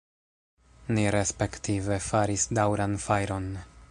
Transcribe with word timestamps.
Ni 0.97 1.03
respektive 1.15 1.99
faris 2.07 2.47
daŭran 2.61 2.99
fajron. 3.07 3.49